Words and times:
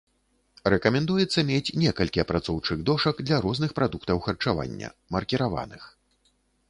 Рэкамендуецца 0.73 1.43
мець 1.49 1.73
некалькі 1.81 2.23
апрацоўчых 2.23 2.77
дошак 2.91 3.15
для 3.27 3.37
розных 3.47 3.77
прадуктаў 3.81 4.17
харчавання, 4.29 4.89
маркіраваных. 5.17 5.83